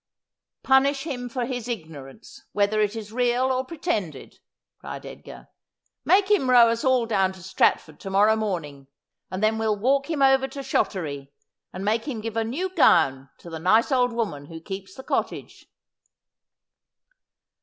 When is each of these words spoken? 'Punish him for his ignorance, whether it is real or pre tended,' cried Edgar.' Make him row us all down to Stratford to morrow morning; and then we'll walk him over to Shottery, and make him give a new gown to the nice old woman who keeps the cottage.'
'Punish 0.63 1.03
him 1.03 1.29
for 1.29 1.45
his 1.45 1.67
ignorance, 1.67 2.43
whether 2.53 2.81
it 2.81 2.95
is 2.95 3.11
real 3.13 3.51
or 3.51 3.63
pre 3.63 3.77
tended,' 3.77 4.39
cried 4.79 5.05
Edgar.' 5.05 5.49
Make 6.05 6.31
him 6.31 6.49
row 6.49 6.69
us 6.69 6.83
all 6.83 7.05
down 7.05 7.33
to 7.33 7.43
Stratford 7.43 7.99
to 7.99 8.09
morrow 8.09 8.35
morning; 8.35 8.87
and 9.29 9.43
then 9.43 9.59
we'll 9.59 9.77
walk 9.77 10.09
him 10.09 10.23
over 10.23 10.47
to 10.47 10.63
Shottery, 10.63 11.31
and 11.71 11.85
make 11.85 12.07
him 12.07 12.19
give 12.19 12.35
a 12.35 12.43
new 12.43 12.69
gown 12.73 13.29
to 13.37 13.51
the 13.51 13.59
nice 13.59 13.91
old 13.91 14.11
woman 14.11 14.47
who 14.47 14.59
keeps 14.59 14.95
the 14.95 15.03
cottage.' 15.03 15.67